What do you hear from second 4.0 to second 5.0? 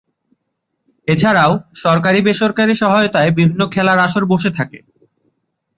আসর বসে থাকে।